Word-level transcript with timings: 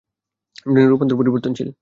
জনির 0.65 0.89
রূপান্তর 0.89 1.19
পরিবর্তনশীল? 1.19 1.69